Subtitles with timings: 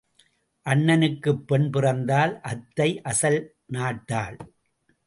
[0.65, 3.41] அண்ணனுக்குப் பெண் பிறந்தால் அத்தை அசல்
[3.65, 4.37] நாட்டாள்.